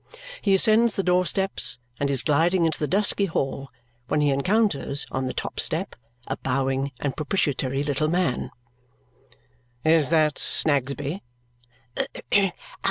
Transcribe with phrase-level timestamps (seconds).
[0.41, 3.69] He ascends the door steps and is gliding into the dusky hall
[4.07, 8.49] when he encounters, on the top step, a bowing and propitiatory little man.
[9.85, 11.21] "Is that Snagsby?"